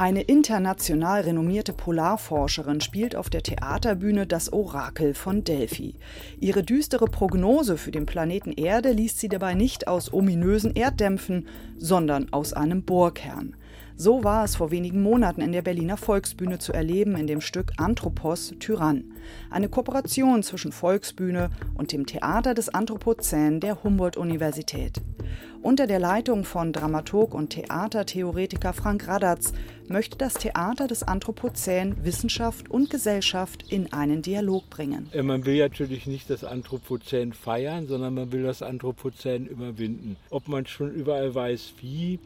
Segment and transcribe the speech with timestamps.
[0.00, 5.94] Eine international renommierte Polarforscherin spielt auf der Theaterbühne das Orakel von Delphi.
[6.40, 12.32] Ihre düstere Prognose für den Planeten Erde liest sie dabei nicht aus ominösen Erddämpfen, sondern
[12.32, 13.56] aus einem Bohrkern.
[14.02, 17.72] So war es vor wenigen Monaten in der Berliner Volksbühne zu erleben in dem Stück
[17.76, 19.12] Anthropos Tyrann.
[19.50, 25.02] Eine Kooperation zwischen Volksbühne und dem Theater des Anthropozän der Humboldt-Universität.
[25.60, 29.52] Unter der Leitung von Dramaturg und Theatertheoretiker Frank Radatz
[29.86, 35.10] möchte das Theater des Anthropozän Wissenschaft und Gesellschaft in einen Dialog bringen.
[35.12, 40.16] Äh, Man will natürlich nicht das Anthropozän feiern, sondern man will das Anthropozän überwinden.
[40.30, 42.18] Ob man schon überall weiß, wie,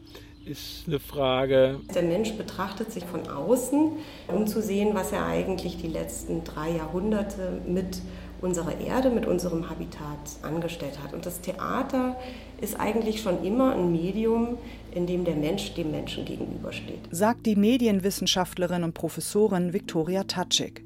[0.45, 1.79] ist eine Frage.
[1.93, 3.91] Der Mensch betrachtet sich von außen,
[4.27, 8.01] um zu sehen, was er eigentlich die letzten drei Jahrhunderte mit
[8.41, 11.13] unserer Erde, mit unserem Habitat angestellt hat.
[11.13, 12.15] Und das Theater
[12.61, 14.57] ist eigentlich schon immer ein Medium,
[14.93, 16.99] in dem der Mensch dem Menschen gegenübersteht.
[17.11, 20.83] Sagt die Medienwissenschaftlerin und Professorin Viktoria Tatschik.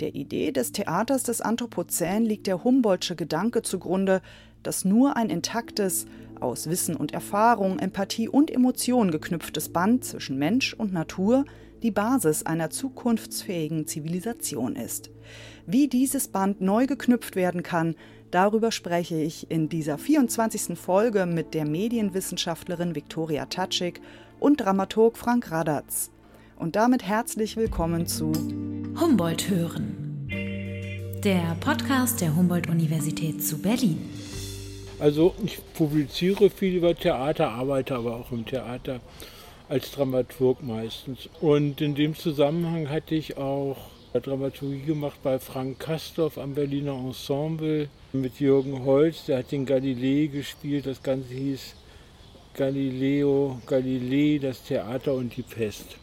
[0.00, 4.22] Der Idee des Theaters des Anthropozän liegt der Humboldtsche Gedanke zugrunde,
[4.62, 6.06] dass nur ein intaktes,
[6.44, 11.44] aus Wissen und Erfahrung, Empathie und Emotion geknüpftes Band zwischen Mensch und Natur
[11.82, 15.10] die Basis einer zukunftsfähigen Zivilisation ist.
[15.66, 17.94] Wie dieses Band neu geknüpft werden kann,
[18.30, 20.78] darüber spreche ich in dieser 24.
[20.78, 24.00] Folge mit der Medienwissenschaftlerin Viktoria Tatschik
[24.40, 26.10] und Dramaturg Frank Radatz.
[26.56, 28.32] Und damit herzlich willkommen zu
[29.00, 30.28] Humboldt hören.
[31.24, 33.98] Der Podcast der Humboldt-Universität zu Berlin.
[34.98, 39.00] Also ich publiziere viel über Theater, arbeite aber auch im Theater
[39.68, 41.28] als Dramaturg meistens.
[41.40, 43.76] Und in dem Zusammenhang hatte ich auch
[44.20, 50.26] Dramaturgie gemacht bei Frank Kastorf am Berliner Ensemble mit Jürgen Holz, der hat den Galilei
[50.26, 51.74] gespielt, das Ganze hieß
[52.54, 55.96] Galileo, Galilei, das Theater und die Pest.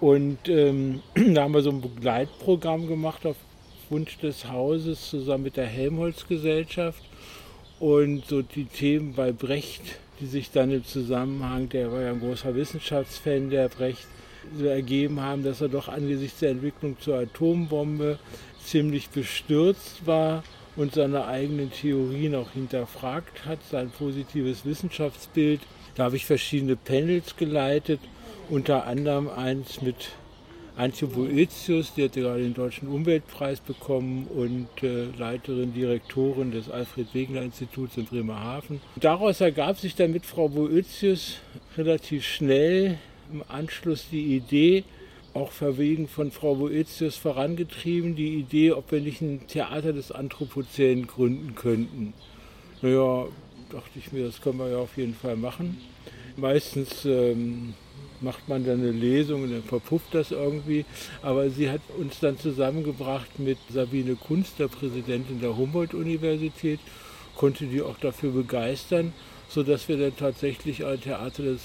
[0.00, 3.36] Und ähm, da haben wir so ein Begleitprogramm gemacht auf
[3.88, 7.02] Wunsch des Hauses zusammen mit der Helmholtz-Gesellschaft
[7.84, 9.82] und so die Themen bei Brecht,
[10.18, 14.06] die sich dann im Zusammenhang, der war ja ein großer Wissenschaftsfan, der Brecht,
[14.58, 18.18] so ergeben haben, dass er doch angesichts der Entwicklung zur Atombombe
[18.64, 20.44] ziemlich bestürzt war
[20.76, 25.60] und seine eigenen Theorien auch hinterfragt hat, sein positives Wissenschaftsbild.
[25.94, 28.00] Da habe ich verschiedene Panels geleitet,
[28.48, 30.12] unter anderem eins mit
[30.76, 37.14] Antje Boetius, die hat gerade den Deutschen Umweltpreis bekommen und äh, Leiterin, Direktorin des Alfred
[37.14, 38.80] Wegener Instituts in Bremerhaven.
[38.96, 41.38] Daraus ergab sich dann mit Frau Boetius
[41.76, 42.98] relativ schnell
[43.32, 44.82] im Anschluss die Idee,
[45.32, 51.06] auch verwegen von Frau Boetius vorangetrieben, die Idee, ob wir nicht ein Theater des Anthropozän
[51.06, 52.14] gründen könnten.
[52.82, 53.26] Naja,
[53.70, 55.78] dachte ich mir, das können wir ja auf jeden Fall machen.
[56.36, 57.74] Meistens ähm,
[58.24, 60.84] macht man dann eine Lesung und dann verpufft das irgendwie.
[61.22, 66.80] Aber sie hat uns dann zusammengebracht mit Sabine Kunst, der Präsidentin der Humboldt-Universität,
[67.36, 69.12] konnte die auch dafür begeistern,
[69.48, 71.60] sodass wir dann tatsächlich ein Theater des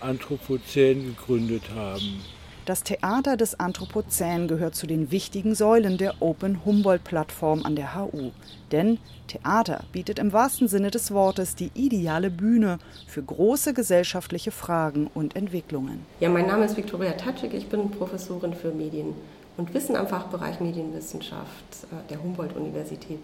[0.00, 2.20] Anthropozän gegründet haben.
[2.64, 8.30] Das Theater des Anthropozän gehört zu den wichtigen Säulen der Open Humboldt-Plattform an der HU.
[8.70, 12.78] Denn Theater bietet im wahrsten Sinne des Wortes die ideale Bühne
[13.08, 16.06] für große gesellschaftliche Fragen und Entwicklungen.
[16.20, 19.14] Ja, mein Name ist Viktoria Tatschik, ich bin Professorin für Medien
[19.56, 21.64] und Wissen am Fachbereich Medienwissenschaft
[22.10, 23.18] der Humboldt-Universität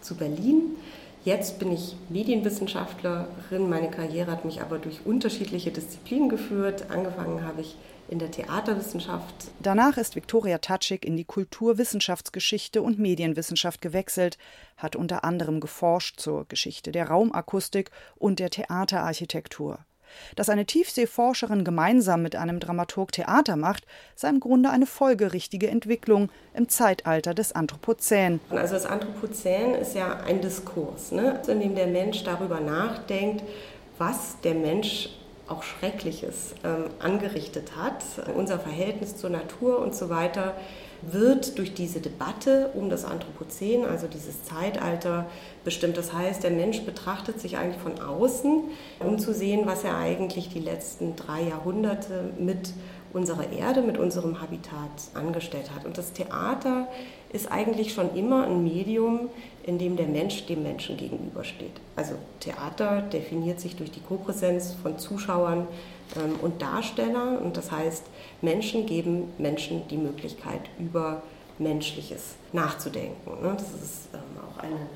[0.00, 0.76] zu Berlin.
[1.24, 3.68] Jetzt bin ich Medienwissenschaftlerin.
[3.68, 6.84] Meine Karriere hat mich aber durch unterschiedliche Disziplinen geführt.
[6.88, 7.76] Angefangen habe ich
[8.08, 9.34] in der Theaterwissenschaft.
[9.60, 14.38] Danach ist Viktoria Tatschik in die Kulturwissenschaftsgeschichte und Medienwissenschaft gewechselt,
[14.76, 19.78] hat unter anderem geforscht zur Geschichte der Raumakustik und der Theaterarchitektur.
[20.36, 26.30] Dass eine Tiefseeforscherin gemeinsam mit einem Dramaturg Theater macht, sei im Grunde eine folgerichtige Entwicklung
[26.54, 28.40] im Zeitalter des Anthropozän.
[28.50, 31.42] Also das Anthropozän ist ja ein Diskurs, ne?
[31.48, 33.42] in dem der Mensch darüber nachdenkt,
[33.98, 35.10] was der Mensch
[35.48, 38.02] auch Schreckliches ähm, angerichtet hat,
[38.34, 40.54] unser Verhältnis zur Natur und so weiter,
[41.02, 45.26] wird durch diese Debatte um das Anthropozän, also dieses Zeitalter,
[45.64, 45.96] bestimmt.
[45.96, 48.64] Das heißt, der Mensch betrachtet sich eigentlich von außen,
[49.00, 52.72] um zu sehen, was er eigentlich die letzten drei Jahrhunderte mit
[53.12, 55.84] unserer Erde, mit unserem Habitat angestellt hat.
[55.84, 56.88] Und das Theater
[57.36, 59.28] ist eigentlich schon immer ein Medium,
[59.64, 61.72] in dem der Mensch dem Menschen gegenübersteht.
[61.94, 65.68] Also Theater definiert sich durch die Kopräsenz von Zuschauern
[66.16, 67.38] ähm, und Darstellern.
[67.38, 68.04] Und das heißt,
[68.42, 71.22] Menschen geben Menschen die Möglichkeit, über
[71.58, 73.42] Menschliches nachzudenken.
[73.42, 73.54] Ne?
[73.56, 74.86] Das ist ähm, auch eine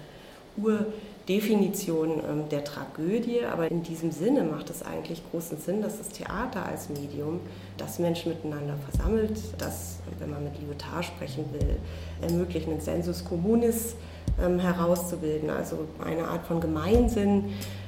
[0.57, 6.09] Urdefinition ähm, der Tragödie, aber in diesem Sinne macht es eigentlich großen Sinn, dass das
[6.09, 7.41] Theater als Medium
[7.77, 11.77] das Menschen miteinander versammelt, das, wenn man mit Lyotard sprechen will,
[12.21, 13.95] ermöglicht, einen Sensus Communis
[14.43, 17.45] ähm, herauszubilden, also eine Art von Gemeinsinn,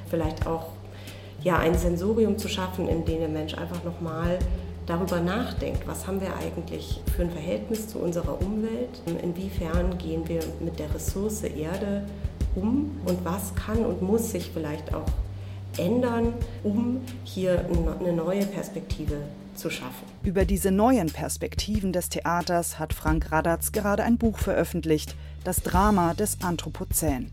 [0.09, 0.67] vielleicht auch
[1.41, 4.39] ja, ein Sensorium zu schaffen, in dem der Mensch einfach nochmal
[4.85, 10.41] darüber nachdenkt, was haben wir eigentlich für ein Verhältnis zu unserer Umwelt, inwiefern gehen wir
[10.59, 12.05] mit der Ressource Erde
[12.55, 15.07] um und was kann und muss sich vielleicht auch
[15.77, 16.33] ändern,
[16.63, 17.65] um hier
[17.99, 19.17] eine neue Perspektive
[19.55, 20.05] zu schaffen.
[20.23, 26.13] Über diese neuen Perspektiven des Theaters hat Frank Radatz gerade ein Buch veröffentlicht, Das Drama
[26.13, 27.31] des Anthropozän.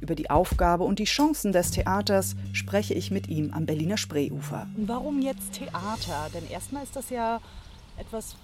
[0.00, 4.66] Über die Aufgabe und die Chancen des Theaters spreche ich mit ihm am Berliner Spreeufer.
[4.76, 6.28] Warum jetzt Theater?
[6.32, 7.40] Denn erstmal ist das ja
[7.98, 8.36] etwas,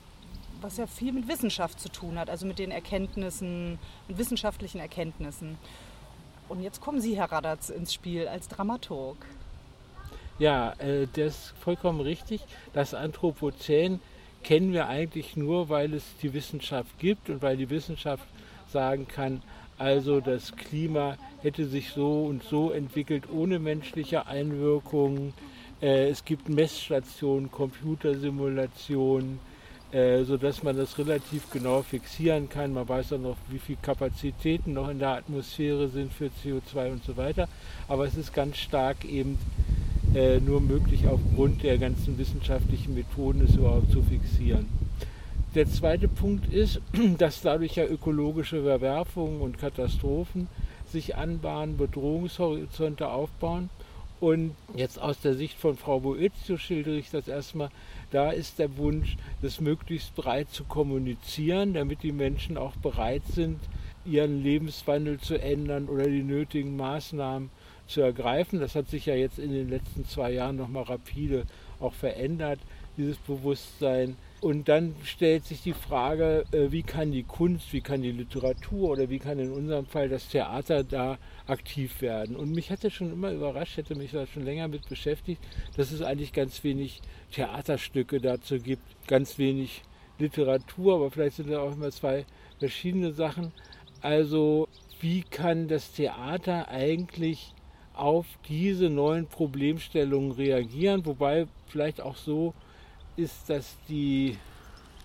[0.61, 3.79] was ja viel mit Wissenschaft zu tun hat, also mit den Erkenntnissen,
[4.09, 5.57] mit wissenschaftlichen Erkenntnissen.
[6.51, 9.17] Und jetzt kommen Sie, Herr Radatz, ins Spiel als Dramaturg.
[10.41, 12.41] Ja, äh, das ist vollkommen richtig.
[12.73, 14.01] Das Anthropozän
[14.43, 18.25] kennen wir eigentlich nur, weil es die Wissenschaft gibt und weil die Wissenschaft
[18.69, 19.43] sagen kann,
[19.79, 25.35] also das Klima hätte sich so und so entwickelt ohne menschliche Einwirkung.
[25.81, 29.39] Äh, es gibt Messstationen, Computersimulationen,
[29.93, 32.73] äh, sodass man das relativ genau fixieren kann.
[32.73, 37.05] Man weiß auch noch, wie viele Kapazitäten noch in der Atmosphäre sind für CO2 und
[37.05, 37.49] so weiter.
[37.89, 39.39] Aber es ist ganz stark eben
[40.15, 44.69] äh, nur möglich aufgrund der ganzen wissenschaftlichen Methoden, es überhaupt zu fixieren.
[45.55, 46.81] Der zweite Punkt ist,
[47.19, 50.47] dass dadurch ja ökologische Verwerfungen und Katastrophen
[50.91, 53.71] sich anbahnen, Bedrohungshorizonte aufbauen.
[54.21, 57.71] Und jetzt aus der Sicht von Frau Boezio schildere ich das erstmal.
[58.11, 63.59] Da ist der Wunsch, das möglichst breit zu kommunizieren, damit die Menschen auch bereit sind,
[64.05, 67.51] ihren Lebenswandel zu ändern oder die nötigen Maßnahmen
[67.87, 68.61] zu ergreifen.
[68.61, 71.45] Das hat sich ja jetzt in den letzten zwei Jahren nochmal rapide
[71.81, 72.61] auch verändert,
[72.99, 78.03] dieses Bewusstsein und dann stellt sich die Frage, äh, wie kann die Kunst, wie kann
[78.03, 82.37] die Literatur oder wie kann in unserem Fall das Theater da aktiv werden.
[82.37, 85.43] Und mich hatte schon immer überrascht, hätte mich da schon länger mit beschäftigt,
[85.77, 87.03] dass es eigentlich ganz wenig
[87.33, 89.83] Theaterstücke dazu gibt, ganz wenig
[90.19, 92.25] Literatur, aber vielleicht sind da auch immer zwei
[92.59, 93.53] verschiedene Sachen.
[94.01, 94.69] Also
[95.01, 97.55] wie kann das Theater eigentlich
[97.95, 102.55] auf diese neuen Problemstellungen reagieren, wobei vielleicht auch so,
[103.21, 104.37] ist, dass die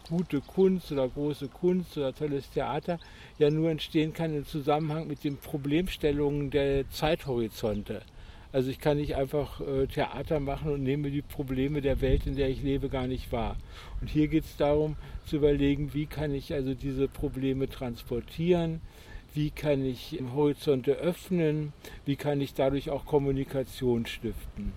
[0.10, 3.00] gute Kunst oder große Kunst oder tolles Theater
[3.38, 8.02] ja nur entstehen kann im Zusammenhang mit den Problemstellungen der Zeithorizonte.
[8.52, 12.38] Also ich kann nicht einfach äh, Theater machen und nehme die Probleme der Welt, in
[12.38, 13.58] der ich lebe, gar nicht wahr.
[14.00, 14.96] Und hier geht es darum
[15.26, 18.80] zu überlegen, wie kann ich also diese Probleme transportieren,
[19.34, 21.74] wie kann ich Horizonte öffnen,
[22.06, 24.72] wie kann ich dadurch auch Kommunikation stiften.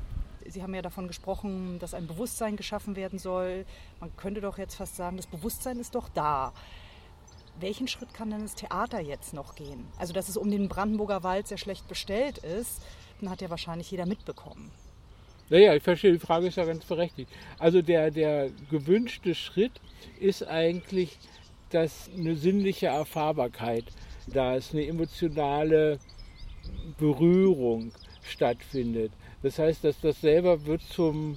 [0.49, 3.65] Sie haben ja davon gesprochen, dass ein Bewusstsein geschaffen werden soll.
[4.01, 6.53] Man könnte doch jetzt fast sagen, das Bewusstsein ist doch da.
[7.61, 9.87] Welchen Schritt kann denn das Theater jetzt noch gehen?
[9.99, 12.83] Also, dass es um den Brandenburger Wald sehr schlecht bestellt ist,
[13.21, 14.71] dann hat ja wahrscheinlich jeder mitbekommen.
[15.51, 17.31] Naja, ich verstehe, die Frage ist ja ganz berechtigt.
[17.59, 19.73] Also der, der gewünschte Schritt
[20.21, 21.19] ist eigentlich,
[21.71, 23.85] dass eine sinnliche Erfahrbarkeit,
[24.27, 25.99] da ist eine emotionale
[26.99, 29.13] Berührung stattfindet.
[29.43, 31.37] Das heißt, dass das selber wird zum,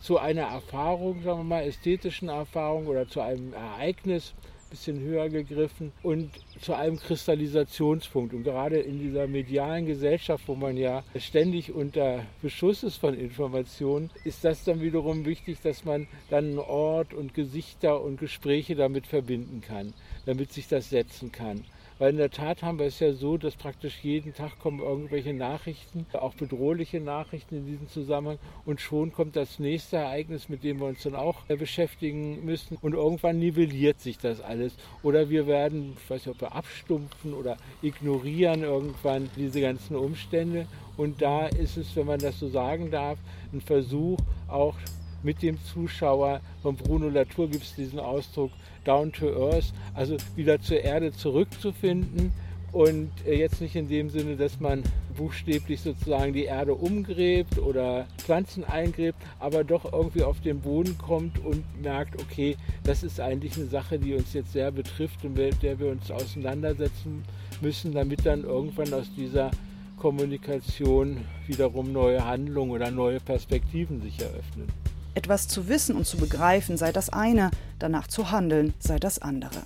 [0.00, 4.34] zu einer Erfahrung, sagen wir mal, ästhetischen Erfahrung oder zu einem Ereignis,
[4.72, 6.30] bisschen höher gegriffen und
[6.60, 8.32] zu einem Kristallisationspunkt.
[8.32, 14.10] Und gerade in dieser medialen Gesellschaft, wo man ja ständig unter Beschuss ist von Informationen,
[14.24, 19.06] ist das dann wiederum wichtig, dass man dann einen Ort und Gesichter und Gespräche damit
[19.06, 19.92] verbinden kann,
[20.24, 21.64] damit sich das setzen kann.
[22.02, 25.32] Weil in der Tat haben wir es ja so, dass praktisch jeden Tag kommen irgendwelche
[25.32, 28.40] Nachrichten, auch bedrohliche Nachrichten in diesem Zusammenhang.
[28.64, 32.76] Und schon kommt das nächste Ereignis, mit dem wir uns dann auch äh, beschäftigen müssen.
[32.82, 34.74] Und irgendwann nivelliert sich das alles.
[35.04, 40.66] Oder wir werden, ich weiß nicht, ob wir abstumpfen oder ignorieren irgendwann diese ganzen Umstände.
[40.96, 43.20] Und da ist es, wenn man das so sagen darf,
[43.52, 44.18] ein Versuch
[44.48, 44.74] auch
[45.22, 46.40] mit dem Zuschauer.
[46.62, 48.50] Von Bruno Latour gibt es diesen Ausdruck,
[48.84, 52.32] down to earth, also wieder zur Erde zurückzufinden
[52.72, 54.82] Und äh, jetzt nicht in dem Sinne, dass man
[55.16, 61.38] buchstäblich sozusagen die Erde umgräbt oder Pflanzen eingräbt, aber doch irgendwie auf den Boden kommt
[61.44, 65.62] und merkt, okay, das ist eigentlich eine Sache, die uns jetzt sehr betrifft und mit
[65.62, 67.24] der wir uns auseinandersetzen
[67.60, 69.50] müssen, damit dann irgendwann aus dieser
[69.98, 74.81] Kommunikation wiederum neue Handlungen oder neue Perspektiven sich eröffnen.
[75.14, 79.62] Etwas zu wissen und zu begreifen sei das eine, danach zu handeln sei das andere.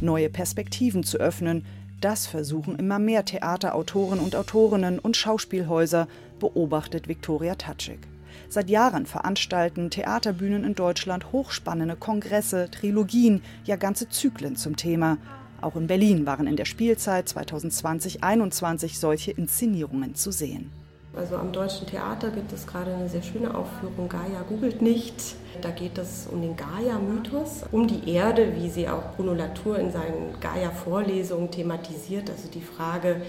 [0.00, 1.64] Neue Perspektiven zu öffnen,
[2.00, 6.08] das versuchen immer mehr Theaterautoren und Autorinnen und Schauspielhäuser,
[6.40, 8.00] beobachtet Viktoria Tatschik.
[8.48, 15.18] Seit Jahren veranstalten Theaterbühnen in Deutschland hochspannende Kongresse, Trilogien, ja ganze Zyklen zum Thema.
[15.60, 20.70] Auch in Berlin waren in der Spielzeit 2020-21 solche Inszenierungen zu sehen.
[21.18, 25.34] Also am Deutschen Theater gibt es gerade eine sehr schöne Aufführung, Gaia googelt nicht.
[25.60, 29.90] Da geht es um den Gaia-Mythos, um die Erde, wie sie auch Bruno Latour in
[29.90, 32.30] seinen Gaia-Vorlesungen thematisiert.
[32.30, 33.20] Also die Frage,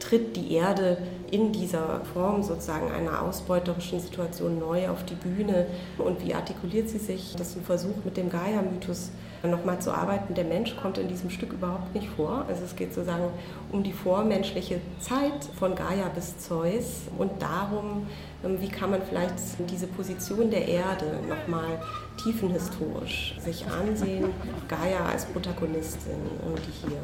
[0.00, 0.98] tritt die Erde
[1.30, 5.66] in dieser Form sozusagen einer ausbeuterischen Situation neu auf die Bühne
[5.96, 7.34] und wie artikuliert sie sich?
[7.36, 9.12] Das ist ein Versuch mit dem Gaia-Mythos
[9.48, 10.34] nochmal zu arbeiten.
[10.34, 12.44] Der Mensch kommt in diesem Stück überhaupt nicht vor.
[12.48, 13.30] Also es geht sozusagen
[13.72, 18.06] um die vormenschliche Zeit von Gaia bis Zeus und darum,
[18.44, 19.34] ähm, wie kann man vielleicht
[19.70, 21.80] diese Position der Erde nochmal
[22.22, 24.32] tiefenhistorisch sich ansehen.
[24.68, 26.20] Gaia als Protagonistin,
[26.66, 26.98] die hier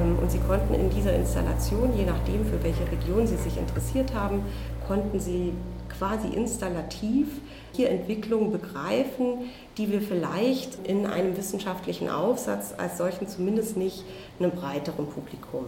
[0.03, 4.13] Ähm, und sie konnten in dieser Installation, je nachdem für welche Region sie sich interessiert
[4.13, 4.43] haben,
[4.87, 5.53] konnten sie
[5.97, 7.27] quasi installativ
[7.73, 14.03] hier Entwicklungen begreifen, die wir vielleicht in einem wissenschaftlichen Aufsatz als solchen zumindest nicht
[14.39, 15.65] einem breiteren Publikum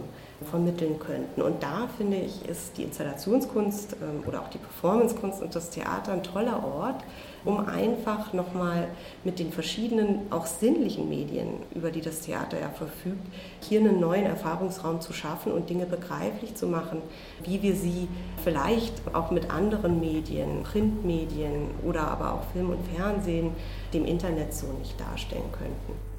[0.50, 1.42] vermitteln könnten.
[1.42, 6.12] Und da finde ich, ist die Installationskunst ähm, oder auch die Performancekunst und das Theater
[6.12, 7.02] ein toller Ort,
[7.46, 8.88] um einfach nochmal
[9.24, 13.24] mit den verschiedenen, auch sinnlichen Medien, über die das Theater ja verfügt,
[13.60, 17.00] hier einen neuen Erfahrungsraum zu schaffen und Dinge begreiflich zu machen,
[17.44, 18.08] wie wir sie
[18.42, 23.52] vielleicht auch mit anderen Medien, Printmedien oder aber auch Film und Fernsehen,
[23.94, 26.15] dem Internet so nicht darstellen könnten.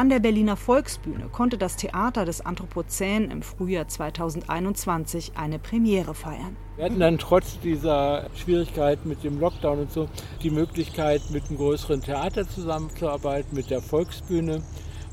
[0.00, 6.56] An der Berliner Volksbühne konnte das Theater des Anthropozän im Frühjahr 2021 eine Premiere feiern.
[6.76, 10.08] Wir hatten dann trotz dieser Schwierigkeiten mit dem Lockdown und so
[10.42, 14.62] die Möglichkeit, mit einem größeren Theater zusammenzuarbeiten, mit der Volksbühne.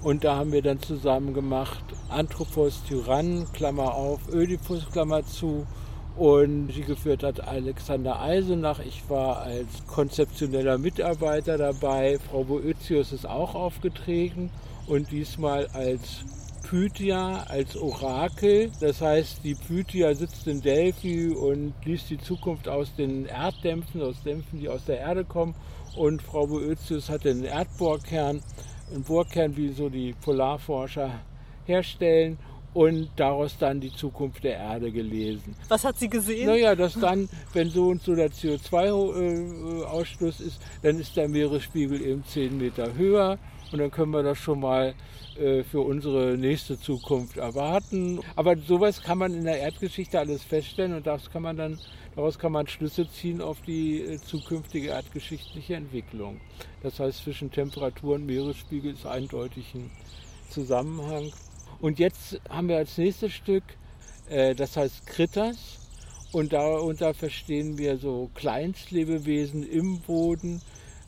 [0.04, 5.68] Und da haben wir dann zusammen gemacht Anthropos Tyrann, Klammer auf, Ödipus, Klammer zu.
[6.18, 8.80] Und sie geführt hat Alexander Eisenach.
[8.80, 12.18] Ich war als konzeptioneller Mitarbeiter dabei.
[12.18, 14.50] Frau Boetius ist auch aufgetreten
[14.88, 16.26] und diesmal als
[16.68, 18.72] Pythia, als Orakel.
[18.80, 24.24] Das heißt, die Pythia sitzt in Delphi und liest die Zukunft aus den Erddämpfen, aus
[24.24, 25.54] Dämpfen, die aus der Erde kommen.
[25.96, 28.42] Und Frau Boetius hatte einen Erdbohrkern,
[28.92, 31.12] einen Bohrkern, wie so die Polarforscher
[31.66, 32.40] herstellen
[32.78, 35.56] und daraus dann die Zukunft der Erde gelesen.
[35.68, 36.46] Was hat sie gesehen?
[36.46, 42.24] Naja, dass dann, wenn so und so der CO2-Ausstoß ist, dann ist der Meeresspiegel eben
[42.24, 43.40] 10 Meter höher
[43.72, 44.94] und dann können wir das schon mal
[45.40, 48.20] äh, für unsere nächste Zukunft erwarten.
[48.36, 51.80] Aber sowas kann man in der Erdgeschichte alles feststellen und das kann man dann,
[52.16, 56.40] daraus kann man Schlüsse ziehen auf die äh, zukünftige erdgeschichtliche Entwicklung.
[56.84, 59.90] Das heißt, zwischen Temperatur und Meeresspiegel ist eindeutig ein
[60.52, 61.32] Zusammenhang.
[61.80, 63.64] Und jetzt haben wir als nächstes Stück,
[64.30, 65.80] äh, das heißt Kritas.
[66.32, 70.62] Und darunter verstehen wir so Kleinstlebewesen im Boden,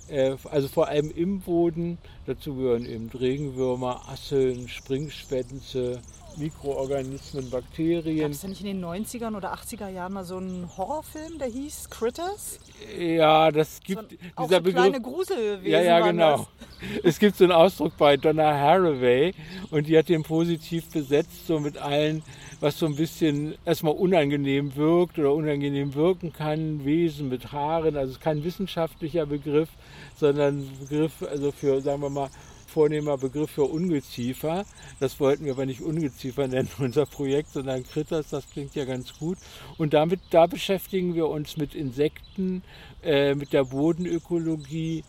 [0.07, 1.97] äh, also vor allem im Boden.
[2.25, 6.01] Dazu gehören eben Regenwürmer, Asseln, Springschwänze,
[6.37, 8.19] Mikroorganismen, Bakterien.
[8.21, 11.47] Gab es denn nicht in den 90ern oder 80er Jahren mal so einen Horrorfilm, der
[11.47, 12.59] hieß Critters?
[12.97, 14.73] Ja, das gibt So, dieser auch so Begriff.
[14.73, 16.47] kleine Gruselwesen Ja, ja, genau.
[17.03, 19.33] Es gibt so einen Ausdruck bei Donna Haraway
[19.69, 22.23] und die hat den positiv besetzt, so mit allen,
[22.61, 26.85] was so ein bisschen erstmal unangenehm wirkt oder unangenehm wirken kann.
[26.85, 29.69] Wesen mit Haaren, also kein wissenschaftlicher Begriff,
[30.15, 32.29] sondern ein Begriff, also für, sagen wir mal,
[32.69, 34.65] vornehmer Begriff für Ungeziefer.
[34.99, 39.17] Das wollten wir aber nicht Ungeziefer nennen, unser Projekt, sondern Kritters, das klingt ja ganz
[39.17, 39.37] gut.
[39.77, 42.63] Und damit, da beschäftigen wir uns mit Insekten,
[43.03, 45.03] äh, mit der Bodenökologie,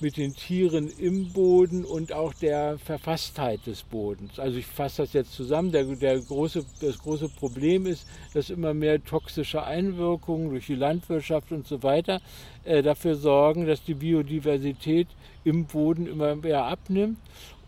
[0.00, 4.38] mit den Tieren im Boden und auch der Verfasstheit des Bodens.
[4.38, 5.72] Also ich fasse das jetzt zusammen.
[5.72, 11.52] Der, der große, das große Problem ist, dass immer mehr toxische Einwirkungen durch die Landwirtschaft
[11.52, 12.20] und so weiter
[12.64, 15.08] äh, dafür sorgen, dass die Biodiversität
[15.44, 17.18] im Boden immer mehr abnimmt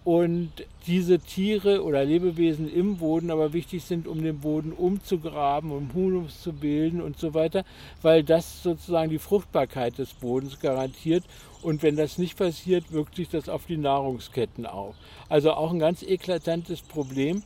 [0.05, 0.51] und
[0.87, 6.43] diese Tiere oder Lebewesen im Boden aber wichtig sind, um den Boden umzugraben, um Humus
[6.43, 7.65] zu bilden und so weiter,
[8.03, 11.25] weil das sozusagen die Fruchtbarkeit des Bodens garantiert.
[11.63, 14.97] Und wenn das nicht passiert, wirkt sich das auf die Nahrungsketten auf.
[15.29, 17.43] Also auch ein ganz eklatantes Problem,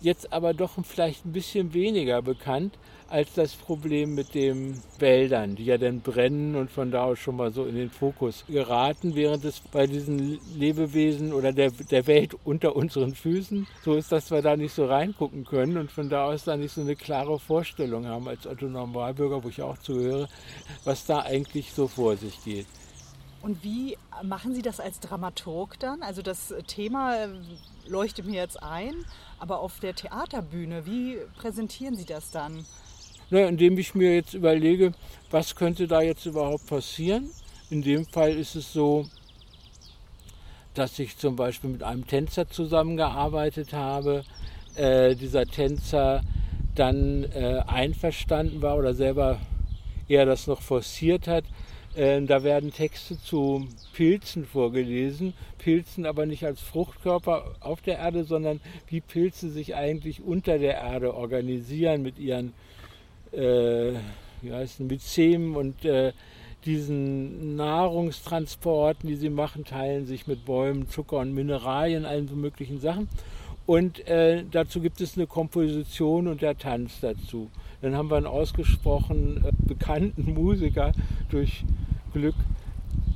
[0.00, 2.78] jetzt aber doch vielleicht ein bisschen weniger bekannt
[3.10, 7.36] als das Problem mit den Wäldern, die ja dann brennen und von da aus schon
[7.36, 12.36] mal so in den Fokus geraten, während es bei diesen Lebewesen oder der, der Welt
[12.44, 16.26] unter unseren Füßen so ist, dass wir da nicht so reingucken können und von da
[16.26, 20.28] aus da nicht so eine klare Vorstellung haben als Otto Normalbürger, wo ich auch zuhöre,
[20.84, 22.66] was da eigentlich so vor sich geht.
[23.42, 26.02] Und wie machen Sie das als Dramaturg dann?
[26.02, 27.28] Also das Thema
[27.86, 28.94] leuchtet mir jetzt ein,
[29.38, 32.66] aber auf der Theaterbühne, wie präsentieren Sie das dann?
[33.30, 34.92] Na, indem ich mir jetzt überlege,
[35.30, 37.30] was könnte da jetzt überhaupt passieren.
[37.70, 39.06] In dem Fall ist es so,
[40.74, 44.24] dass ich zum Beispiel mit einem Tänzer zusammengearbeitet habe.
[44.74, 46.22] Äh, dieser Tänzer
[46.74, 49.38] dann äh, einverstanden war oder selber
[50.08, 51.44] eher das noch forciert hat.
[51.94, 55.34] Äh, da werden Texte zu Pilzen vorgelesen.
[55.58, 60.74] Pilzen aber nicht als Fruchtkörper auf der Erde, sondern wie Pilze sich eigentlich unter der
[60.74, 62.52] Erde organisieren mit ihren
[63.32, 63.92] äh,
[64.42, 66.12] wie heißt, Myzemen und äh,
[66.64, 72.80] diesen Nahrungstransporten, die sie machen, teilen sich mit Bäumen, Zucker und Mineralien, allen so möglichen
[72.80, 73.08] Sachen.
[73.66, 77.50] Und äh, dazu gibt es eine Komposition und der Tanz dazu.
[77.82, 80.92] Dann haben wir einen ausgesprochen äh, bekannten Musiker
[81.28, 81.64] durch
[82.12, 82.34] Glück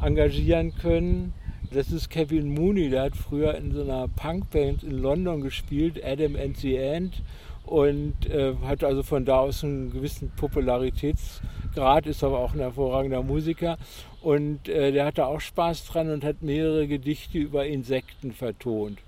[0.02, 1.34] engagieren können.
[1.72, 6.36] Das ist Kevin Mooney, der hat früher in so einer Punkband in London gespielt, Adam
[6.36, 7.22] and the Ant
[7.64, 13.22] und äh, hat also von da aus einen gewissen Popularitätsgrad, ist aber auch ein hervorragender
[13.22, 13.78] Musiker.
[14.20, 18.98] Und äh, der hatte auch Spaß dran und hat mehrere Gedichte über Insekten vertont.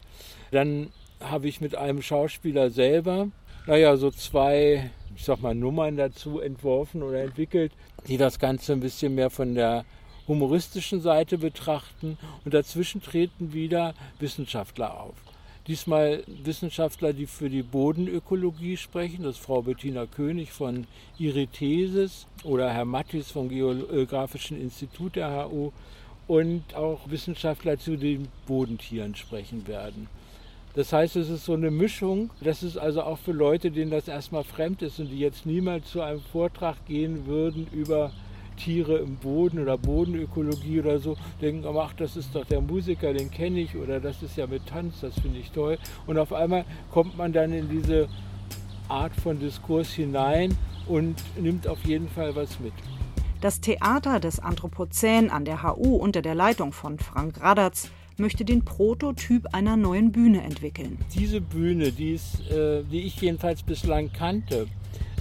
[0.50, 0.88] Dann
[1.20, 3.28] habe ich mit einem Schauspieler selber,
[3.66, 7.72] naja, so zwei, ich sag mal, Nummern dazu entworfen oder entwickelt,
[8.06, 9.84] die das Ganze ein bisschen mehr von der
[10.28, 12.18] humoristischen Seite betrachten.
[12.44, 15.14] Und dazwischen treten wieder Wissenschaftler auf.
[15.66, 19.24] Diesmal Wissenschaftler, die für die Bodenökologie sprechen.
[19.24, 20.86] Das ist Frau Bettina König von
[21.18, 25.72] Irithesis oder Herr Mattis vom Geografischen Institut der HU
[26.28, 30.08] und auch Wissenschaftler zu den Bodentieren sprechen werden.
[30.76, 32.30] Das heißt, es ist so eine Mischung.
[32.42, 35.90] Das ist also auch für Leute, denen das erstmal fremd ist und die jetzt niemals
[35.90, 38.12] zu einem Vortrag gehen würden über
[38.58, 43.30] Tiere im Boden oder Bodenökologie oder so, denken, ach, das ist doch der Musiker, den
[43.30, 45.78] kenne ich oder das ist ja mit Tanz, das finde ich toll.
[46.06, 48.08] Und auf einmal kommt man dann in diese
[48.88, 52.74] Art von Diskurs hinein und nimmt auf jeden Fall was mit.
[53.40, 58.64] Das Theater des Anthropozän an der HU unter der Leitung von Frank Radatz möchte den
[58.64, 60.98] Prototyp einer neuen Bühne entwickeln.
[61.14, 64.66] Diese Bühne, die, ist, äh, die ich jedenfalls bislang kannte,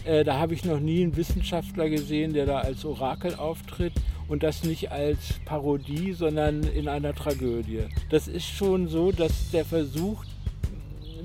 [0.06, 3.94] äh, da habe ich noch nie einen Wissenschaftler gesehen, der da als Orakel auftritt
[4.28, 7.84] und das nicht als Parodie, sondern in einer Tragödie.
[8.10, 10.24] Das ist schon so, dass der Versuch,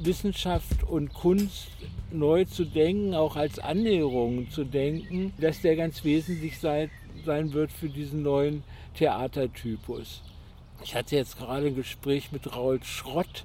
[0.02, 1.68] Wissenschaft und Kunst
[2.10, 6.90] neu zu denken, auch als Annäherung zu denken, dass der ganz wesentlich sein,
[7.24, 8.62] sein wird für diesen neuen
[8.94, 10.22] Theatertypus.
[10.82, 13.44] Ich hatte jetzt gerade ein Gespräch mit Raul Schrott,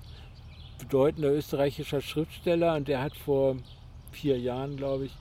[0.79, 3.57] bedeutender österreichischer Schriftsteller, und der hat vor
[4.11, 5.11] vier Jahren, glaube ich,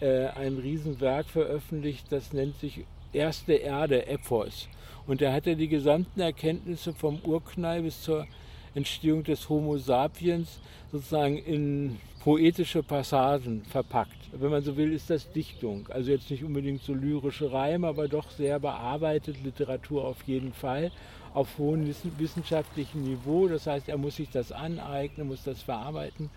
[0.00, 4.68] äh, ein Riesenwerk veröffentlicht, das nennt sich Erste Erde, Epos.
[5.06, 8.26] Und da hat er die gesamten Erkenntnisse vom Urknall bis zur
[8.74, 10.60] Entstehung des Homo sapiens
[10.92, 14.16] sozusagen in poetische Passagen verpackt.
[14.32, 15.88] Wenn man so will, ist das Dichtung.
[15.88, 20.92] Also jetzt nicht unbedingt so lyrische Reime, aber doch sehr bearbeitet, Literatur auf jeden Fall,
[21.34, 21.86] auf hohem
[22.18, 23.48] wissenschaftlichem Niveau.
[23.48, 26.30] Das heißt, er muss sich das aneignen, muss das verarbeiten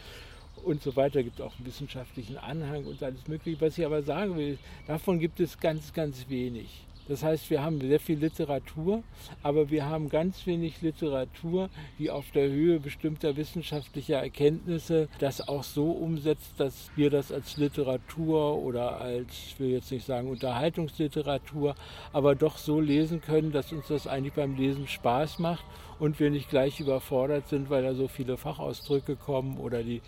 [0.63, 1.23] und so weiter.
[1.23, 3.61] Gibt auch einen wissenschaftlichen Anhang und alles Mögliche.
[3.61, 6.85] Was ich aber sagen will, davon gibt es ganz, ganz wenig.
[7.07, 9.03] Das heißt, wir haben sehr viel Literatur,
[9.43, 15.63] aber wir haben ganz wenig Literatur, die auf der Höhe bestimmter wissenschaftlicher Erkenntnisse das auch
[15.63, 21.75] so umsetzt, dass wir das als Literatur oder als, ich will jetzt nicht sagen Unterhaltungsliteratur,
[22.13, 25.65] aber doch so lesen können, dass uns das eigentlich beim Lesen Spaß macht
[25.99, 30.01] und wir nicht gleich überfordert sind, weil da so viele Fachausdrücke kommen oder die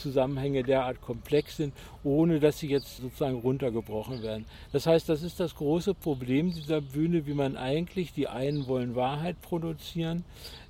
[0.00, 4.46] Zusammenhänge derart komplex sind, ohne dass sie jetzt sozusagen runtergebrochen werden.
[4.72, 8.94] Das heißt, das ist das große Problem dieser Bühne, wie man eigentlich, die einen wollen
[8.96, 10.24] Wahrheit produzieren,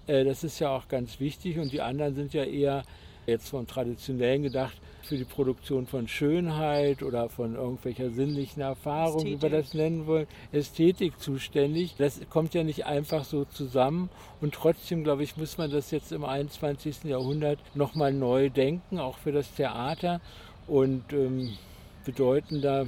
[0.07, 2.83] äh, das ist ja auch ganz wichtig und die anderen sind ja eher
[3.27, 9.39] jetzt vom Traditionellen gedacht, für die Produktion von Schönheit oder von irgendwelcher sinnlichen Erfahrung, Ästhetik.
[9.39, 11.97] wie wir das nennen wollen, Ästhetik zuständig.
[11.99, 14.09] Das kommt ja nicht einfach so zusammen
[14.41, 17.05] und trotzdem, glaube ich, muss man das jetzt im 21.
[17.05, 20.21] Jahrhundert nochmal neu denken, auch für das Theater
[20.67, 21.57] und ähm,
[22.05, 22.87] bedeutender,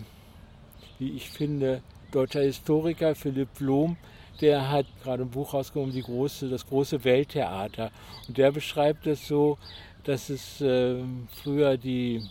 [0.98, 3.96] wie ich finde, deutscher Historiker Philipp Blom,
[4.40, 7.90] der hat gerade ein Buch rausgekommen, die große, das große Welttheater.
[8.28, 9.58] Und der beschreibt es so,
[10.04, 10.96] dass es äh,
[11.42, 12.22] früher die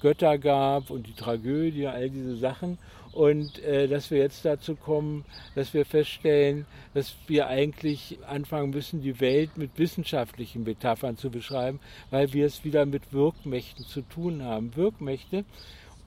[0.00, 2.78] Götter gab und die Tragödie, all diese Sachen.
[3.12, 9.02] Und äh, dass wir jetzt dazu kommen, dass wir feststellen, dass wir eigentlich anfangen müssen,
[9.02, 14.42] die Welt mit wissenschaftlichen Metaphern zu beschreiben, weil wir es wieder mit Wirkmächten zu tun
[14.42, 14.76] haben.
[14.76, 15.44] Wirkmächte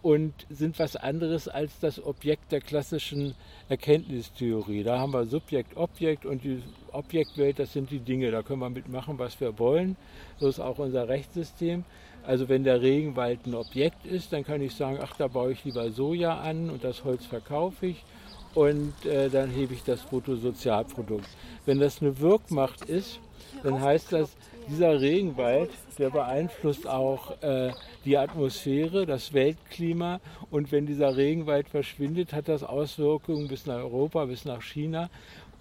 [0.01, 3.35] und sind was anderes als das Objekt der klassischen
[3.69, 4.83] Erkenntnistheorie.
[4.83, 8.31] Da haben wir Subjekt, Objekt und die Objektwelt, das sind die Dinge.
[8.31, 9.95] Da können wir mitmachen, was wir wollen.
[10.39, 11.83] So ist auch unser Rechtssystem.
[12.23, 15.63] Also wenn der Regenwald ein Objekt ist, dann kann ich sagen, ach, da baue ich
[15.63, 18.03] lieber Soja an und das Holz verkaufe ich
[18.53, 21.27] und äh, dann hebe ich das Bruttosozialprodukt.
[21.65, 23.19] Wenn das eine Wirkmacht ist,
[23.63, 24.35] dann heißt das,
[24.69, 27.71] dieser Regenwald, der beeinflusst auch äh,
[28.05, 30.19] die Atmosphäre, das Weltklima.
[30.49, 35.09] Und wenn dieser Regenwald verschwindet, hat das Auswirkungen bis nach Europa, bis nach China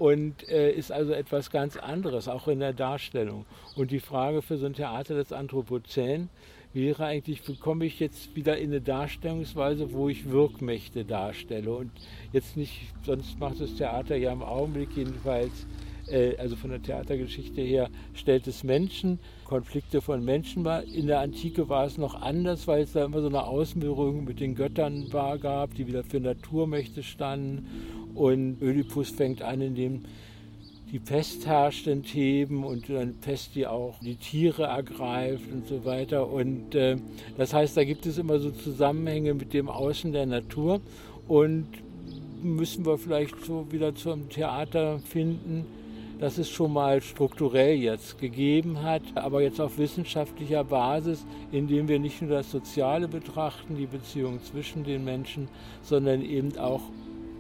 [0.01, 3.45] und äh, ist also etwas ganz anderes, auch in der Darstellung.
[3.77, 6.31] Und die Frage für so ein Theater des Anthropozän
[6.73, 11.91] wäre eigentlich, bekomme ich jetzt wieder in eine Darstellungsweise, wo ich Wirkmächte darstelle und
[12.33, 15.67] jetzt nicht, sonst macht das Theater ja im Augenblick jedenfalls
[16.39, 20.85] also von der Theatergeschichte her, stellt es Menschen, Konflikte von Menschen war.
[20.85, 24.41] In der Antike war es noch anders, weil es da immer so eine Ausmührung mit
[24.41, 27.67] den Göttern war, gab, die wieder für Naturmächte standen.
[28.15, 30.03] Und Ödipus fängt an, indem
[30.93, 35.85] die Pest herrscht in Theben und eine Pest, die auch die Tiere ergreift und so
[35.85, 36.29] weiter.
[36.29, 36.97] Und äh,
[37.37, 40.81] das heißt, da gibt es immer so Zusammenhänge mit dem Außen der Natur.
[41.29, 41.67] Und
[42.43, 45.65] müssen wir vielleicht so wieder zum Theater finden,
[46.21, 51.99] das es schon mal strukturell jetzt gegeben hat, aber jetzt auf wissenschaftlicher Basis, indem wir
[51.99, 55.49] nicht nur das Soziale betrachten, die Beziehung zwischen den Menschen,
[55.83, 56.83] sondern eben auch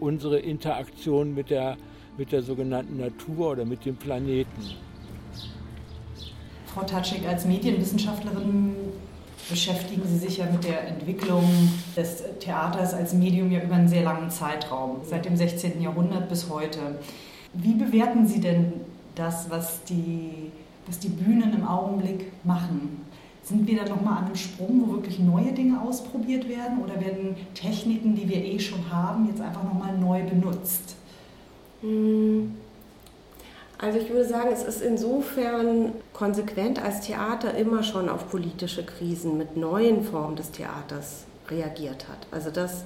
[0.01, 1.77] unsere Interaktion mit der,
[2.16, 4.75] mit der sogenannten Natur oder mit dem Planeten.
[6.66, 8.75] Frau Tatschik, als Medienwissenschaftlerin
[9.51, 11.45] beschäftigen Sie sich ja mit der Entwicklung
[11.97, 15.83] des Theaters als Medium ja über einen sehr langen Zeitraum, seit dem 16.
[15.83, 16.79] Jahrhundert bis heute.
[17.52, 18.72] Wie bewerten Sie denn
[19.14, 20.50] das, was die,
[20.86, 23.04] was die Bühnen im Augenblick machen?
[23.42, 27.34] Sind wir da nochmal an einem Sprung, wo wirklich neue Dinge ausprobiert werden oder werden
[27.54, 30.94] Techniken, die wir eh schon haben, jetzt einfach nochmal neu benutzt?
[31.80, 32.54] Hm.
[33.78, 39.38] Also ich würde sagen, es ist insofern konsequent als Theater immer schon auf politische Krisen
[39.38, 42.26] mit neuen Formen des Theaters reagiert hat.
[42.30, 42.84] Also das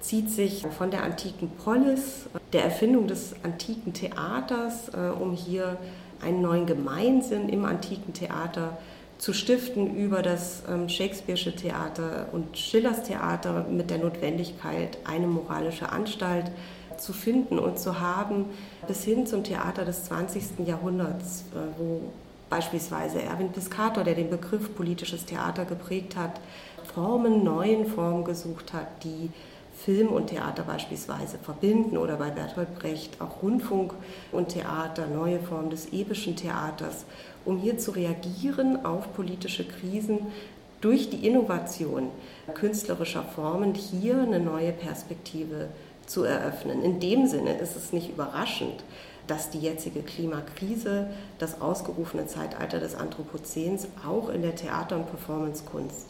[0.00, 5.76] zieht sich von der antiken Polis, der Erfindung des antiken Theaters, äh, um hier
[6.22, 8.78] einen neuen Gemeinsinn im antiken Theater
[9.18, 15.90] zu stiften über das ähm, Shakespeare'sche Theater und Schillers Theater mit der Notwendigkeit, eine moralische
[15.90, 16.50] Anstalt
[16.98, 18.46] zu finden und zu haben,
[18.86, 20.66] bis hin zum Theater des 20.
[20.66, 22.00] Jahrhunderts, äh, wo
[22.48, 26.40] beispielsweise Erwin Piscator, der den Begriff politisches Theater geprägt hat,
[26.94, 29.30] Formen, neuen Formen gesucht hat, die
[29.86, 33.94] Film und Theater beispielsweise verbinden oder bei Bertolt Brecht auch Rundfunk
[34.32, 37.04] und Theater, neue Formen des epischen Theaters,
[37.44, 40.26] um hier zu reagieren auf politische Krisen
[40.80, 42.08] durch die Innovation
[42.54, 45.68] künstlerischer Formen hier eine neue Perspektive
[46.04, 46.82] zu eröffnen.
[46.82, 48.82] In dem Sinne ist es nicht überraschend,
[49.28, 56.08] dass die jetzige Klimakrise, das ausgerufene Zeitalter des Anthropozäns auch in der Theater- und Performancekunst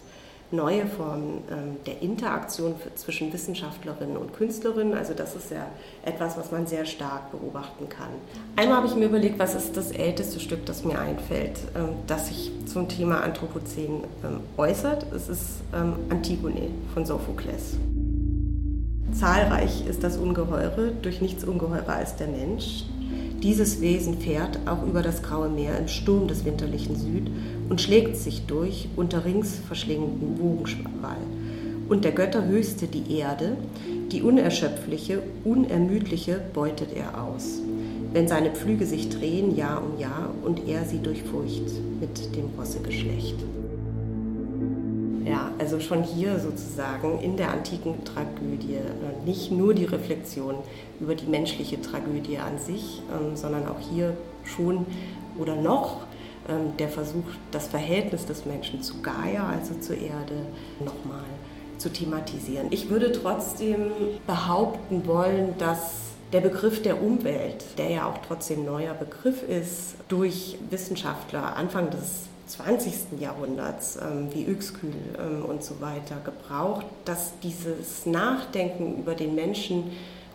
[0.50, 4.94] neue Formen ähm, der Interaktion zwischen Wissenschaftlerinnen und Künstlerinnen.
[4.94, 5.66] Also das ist ja
[6.04, 8.08] etwas, was man sehr stark beobachten kann.
[8.56, 12.28] Einmal habe ich mir überlegt, was ist das älteste Stück, das mir einfällt, ähm, das
[12.28, 15.06] sich zum Thema Anthropozän ähm, äußert.
[15.12, 17.76] Es ist Antigone von Sophokles.
[19.12, 22.84] Zahlreich ist das Ungeheure, durch nichts ungeheurer als der Mensch.
[23.42, 27.30] Dieses Wesen fährt auch über das graue Meer im Sturm des winterlichen Süd
[27.68, 31.18] und schlägt sich durch unter rings verschlingenden Wogenschwall.
[31.88, 33.56] Und der Götter höchste die Erde,
[34.10, 37.60] die unerschöpfliche, unermüdliche beutet er aus.
[38.12, 41.70] Wenn seine Pflüge sich drehen Jahr um Jahr und er sie durchfurcht
[42.00, 43.36] mit dem Rossegeschlecht.
[45.26, 50.54] Ja, also schon hier sozusagen in der antiken Tragödie äh, nicht nur die Reflexion
[51.00, 54.86] über die menschliche Tragödie an sich, ähm, sondern auch hier schon
[55.36, 56.02] oder noch
[56.48, 60.46] ähm, der Versuch, das Verhältnis des Menschen zu Gaia, also zur Erde,
[60.78, 61.24] nochmal
[61.78, 62.68] zu thematisieren.
[62.70, 63.90] Ich würde trotzdem
[64.28, 70.56] behaupten wollen, dass der Begriff der Umwelt, der ja auch trotzdem neuer Begriff ist, durch
[70.70, 73.20] Wissenschaftler Anfang des 20.
[73.20, 79.92] Jahrhunderts, ähm, wie Uexküll ähm, und so weiter, gebraucht, dass dieses Nachdenken über den Menschen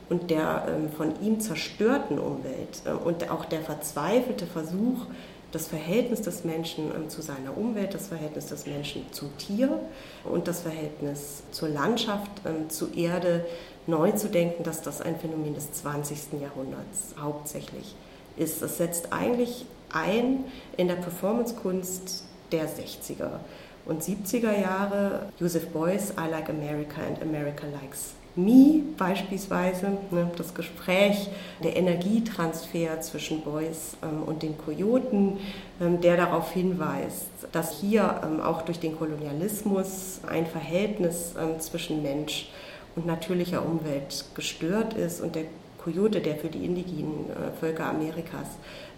[0.10, 5.06] und der ähm, von ihm zerstörten Umwelt äh, und auch der verzweifelte Versuch,
[5.52, 9.80] das Verhältnis des Menschen ähm, zu seiner Umwelt, das Verhältnis des Menschen zum Tier
[10.26, 13.46] und das Verhältnis zur Landschaft, ähm, zur Erde
[13.88, 16.42] neu zu denken, dass das ein Phänomen des 20.
[16.42, 17.96] Jahrhunderts hauptsächlich
[18.38, 18.62] ist.
[18.62, 20.46] Es setzt eigentlich ein
[20.78, 23.40] in der Performancekunst der 60er
[23.86, 25.28] und 70er Jahre.
[25.40, 31.28] Joseph Beuys, I Like America and America Likes Me beispielsweise, ne, das Gespräch,
[31.62, 35.38] der Energietransfer zwischen Beuys ähm, und den Kojoten,
[35.82, 42.04] ähm, der darauf hinweist, dass hier ähm, auch durch den Kolonialismus ein Verhältnis ähm, zwischen
[42.04, 42.50] Mensch
[42.96, 45.44] und natürlicher Umwelt gestört ist und der
[45.84, 48.48] Kojote, der für die indigenen äh, Völker Amerikas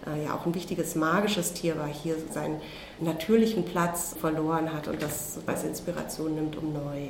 [0.06, 2.60] äh, ja auch ein wichtiges magisches Tier war, hier seinen
[3.00, 7.08] natürlichen Platz verloren hat und das als Inspiration nimmt, um neu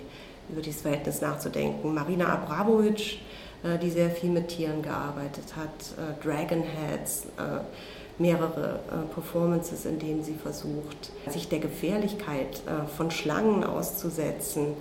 [0.49, 1.95] über dieses Verhältnis nachzudenken.
[1.95, 3.19] Marina Abramovic,
[3.63, 7.27] äh, die sehr viel mit Tieren gearbeitet hat, Dragonheads,
[8.19, 8.81] mehrere
[9.13, 12.63] Performances, in denen sie versucht, sich der Gefährlichkeit
[12.97, 14.75] von Schlangen auszusetzen.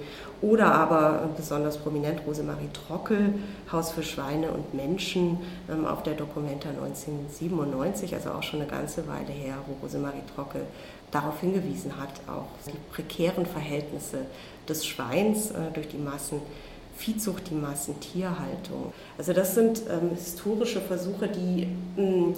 [0.44, 3.34] Oder aber besonders prominent Rosemarie Trockel,
[3.72, 5.38] Haus für Schweine und Menschen
[5.72, 10.64] ähm, auf der Documenta 1997, also auch schon eine ganze Weile her, wo Rosemarie Trockel
[11.12, 14.26] darauf hingewiesen hat, auch die prekären Verhältnisse
[14.68, 18.92] des Schweins äh, durch die Massenviehzucht, die Massentierhaltung.
[19.18, 22.34] Also das sind ähm, historische Versuche, die, mh,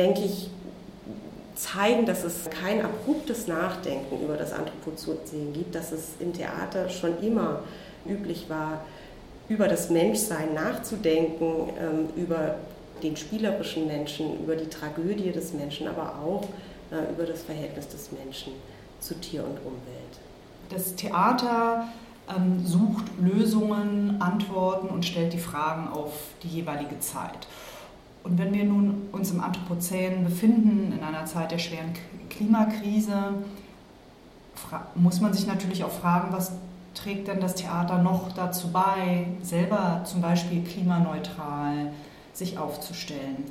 [0.00, 0.48] denke ich,
[1.54, 7.22] zeigen, dass es kein abruptes Nachdenken über das Anthropozän gibt, dass es im Theater schon
[7.22, 7.60] immer
[8.06, 8.82] üblich war,
[9.48, 12.54] über das Menschsein nachzudenken, ähm, über
[13.02, 16.44] den spielerischen Menschen, über die Tragödie des Menschen, aber auch
[16.90, 18.52] äh, über das Verhältnis des Menschen
[19.00, 20.14] zu Tier und Umwelt.
[20.70, 21.88] Das Theater
[22.34, 27.46] ähm, sucht Lösungen, Antworten und stellt die Fragen auf die jeweilige Zeit.
[28.22, 31.92] Und wenn wir nun uns im Anthropozän befinden, in einer Zeit der schweren
[32.28, 33.34] Klimakrise,
[34.94, 36.52] muss man sich natürlich auch fragen, was
[36.94, 41.92] trägt denn das Theater noch dazu bei, selber zum Beispiel klimaneutral
[42.32, 43.44] sich aufzustellen?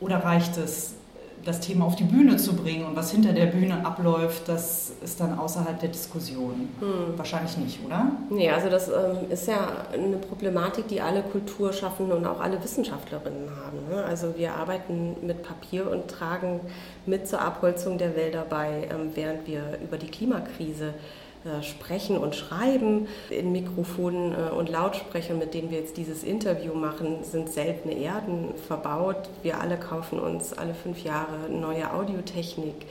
[0.00, 0.94] Oder reicht es,
[1.44, 5.20] das Thema auf die Bühne zu bringen und was hinter der Bühne abläuft, das ist
[5.20, 6.68] dann außerhalb der Diskussion.
[6.80, 7.16] Hm.
[7.16, 8.12] Wahrscheinlich nicht, oder?
[8.30, 13.50] Nee, also das ähm, ist ja eine Problematik, die alle Kulturschaffenden und auch alle Wissenschaftlerinnen
[13.50, 13.78] haben.
[13.90, 14.04] Ne?
[14.04, 16.60] Also wir arbeiten mit Papier und tragen
[17.06, 21.21] mit zur Abholzung der Wälder bei, ähm, während wir über die Klimakrise äh,
[21.62, 23.08] sprechen und Schreiben.
[23.30, 28.54] In Mikrofonen äh, und Lautsprechern, mit denen wir jetzt dieses Interview machen, sind seltene Erden
[28.68, 29.28] verbaut.
[29.42, 32.82] Wir alle kaufen uns alle fünf Jahre neue Audiotechnik.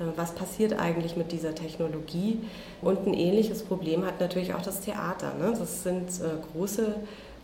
[0.00, 2.40] Äh, was passiert eigentlich mit dieser Technologie?
[2.82, 5.34] Und ein ähnliches Problem hat natürlich auch das Theater.
[5.38, 5.54] Ne?
[5.56, 6.08] Das sind
[6.52, 6.94] große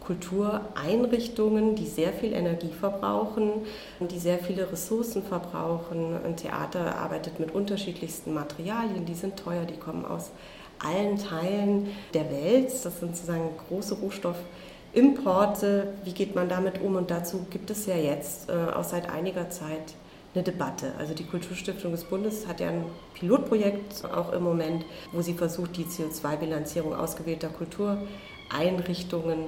[0.06, 3.50] Kultureinrichtungen, die sehr viel Energie verbrauchen,
[3.98, 6.16] die sehr viele Ressourcen verbrauchen.
[6.24, 10.30] Ein Theater arbeitet mit unterschiedlichsten Materialien, die sind teuer, die kommen aus
[10.78, 12.68] allen Teilen der Welt.
[12.68, 15.88] Das sind sozusagen große Rohstoffimporte.
[16.04, 16.96] Wie geht man damit um?
[16.96, 19.94] Und dazu gibt es ja jetzt äh, auch seit einiger Zeit
[20.36, 20.92] eine Debatte.
[20.98, 22.84] Also die Kulturstiftung des Bundes hat ja ein
[23.14, 29.38] Pilotprojekt auch im Moment, wo sie versucht, die CO2-Bilanzierung ausgewählter Kultureinrichtungen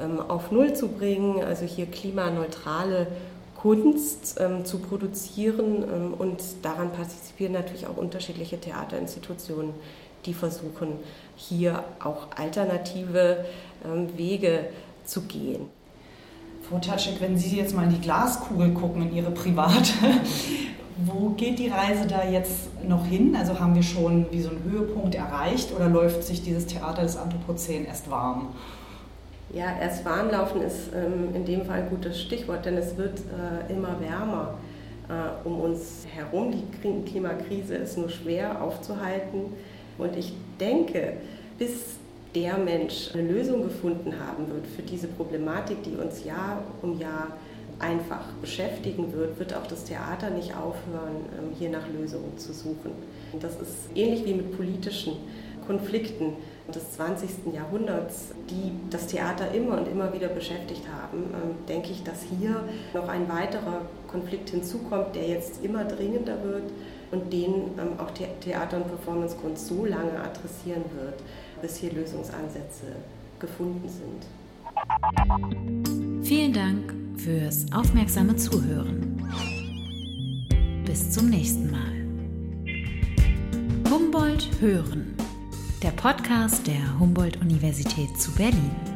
[0.00, 1.44] ähm, auf Null zu bringen.
[1.44, 3.08] Also hier klimaneutrale
[3.58, 9.74] Kunst ähm, zu produzieren ähm, und daran partizipieren natürlich auch unterschiedliche Theaterinstitutionen,
[10.28, 10.98] die versuchen,
[11.36, 13.44] hier auch alternative
[13.84, 14.66] ähm, Wege
[15.04, 15.66] zu gehen.
[16.68, 19.92] Frau Tatschek, wenn Sie jetzt mal in die Glaskugel gucken, in Ihre private,
[20.98, 23.34] wo geht die Reise da jetzt noch hin?
[23.34, 27.16] Also haben wir schon wie so einen Höhepunkt erreicht oder läuft sich dieses Theater des
[27.16, 28.48] Anthropozän erst warm?
[29.50, 33.20] Ja, erst warm laufen ist ähm, in dem Fall ein gutes Stichwort, denn es wird
[33.20, 34.54] äh, immer wärmer
[35.08, 36.52] äh, um uns herum.
[36.52, 39.54] Die Klimakrise ist nur schwer aufzuhalten.
[39.98, 41.14] Und ich denke,
[41.58, 41.98] bis
[42.34, 47.28] der Mensch eine Lösung gefunden haben wird für diese Problematik, die uns Jahr um Jahr
[47.78, 52.92] einfach beschäftigen wird, wird auch das Theater nicht aufhören, ähm, hier nach Lösungen zu suchen.
[53.40, 55.12] Das ist ähnlich wie mit politischen
[55.66, 56.32] Konflikten
[56.74, 57.54] des 20.
[57.54, 62.64] Jahrhunderts, die das Theater immer und immer wieder beschäftigt haben, ähm, denke ich, dass hier
[62.94, 66.64] noch ein weiterer Konflikt hinzukommt, der jetzt immer dringender wird
[67.10, 71.22] und den ähm, auch Theater- und Performancekunst so lange adressieren wird,
[71.60, 72.86] bis hier Lösungsansätze
[73.38, 74.26] gefunden sind.
[76.24, 79.22] Vielen Dank fürs aufmerksame Zuhören.
[80.84, 82.06] Bis zum nächsten Mal.
[83.90, 85.18] Humboldt Hören
[85.82, 88.87] der Podcast der Humboldt-Universität zu Berlin.